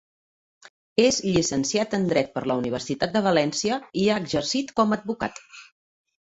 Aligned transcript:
És 1.01 1.19
llicenciat 1.25 1.93
en 1.97 2.07
dret 2.11 2.31
per 2.37 2.43
la 2.53 2.55
Universitat 2.61 3.13
de 3.19 3.23
València 3.27 3.79
i 4.05 4.07
ha 4.07 4.17
exercit 4.23 4.75
com 4.81 4.97
advocat. 4.99 5.41